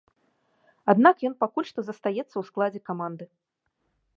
[0.93, 3.25] Аднак ён пакуль што застаецца ў складзе каманды.